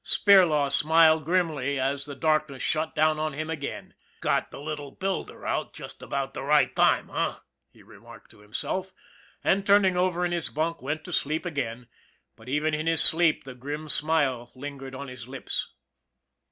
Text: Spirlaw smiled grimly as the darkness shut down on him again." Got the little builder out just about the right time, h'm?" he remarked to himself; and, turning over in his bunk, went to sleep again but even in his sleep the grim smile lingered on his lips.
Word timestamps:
Spirlaw 0.03 0.69
smiled 0.71 1.25
grimly 1.25 1.79
as 1.79 2.05
the 2.07 2.15
darkness 2.15 2.63
shut 2.63 2.95
down 2.95 3.19
on 3.19 3.33
him 3.33 3.51
again." 3.51 3.93
Got 4.19 4.49
the 4.49 4.59
little 4.59 4.89
builder 4.89 5.45
out 5.45 5.73
just 5.73 6.01
about 6.01 6.33
the 6.33 6.41
right 6.41 6.75
time, 6.75 7.11
h'm?" 7.11 7.35
he 7.71 7.83
remarked 7.83 8.31
to 8.31 8.39
himself; 8.39 8.93
and, 9.43 9.63
turning 9.63 9.95
over 9.95 10.25
in 10.25 10.31
his 10.31 10.49
bunk, 10.49 10.81
went 10.81 11.03
to 11.03 11.13
sleep 11.13 11.45
again 11.45 11.87
but 12.35 12.49
even 12.49 12.73
in 12.73 12.87
his 12.87 13.03
sleep 13.03 13.43
the 13.43 13.53
grim 13.53 13.87
smile 13.87 14.49
lingered 14.55 14.95
on 14.95 15.07
his 15.07 15.27
lips. 15.27 15.69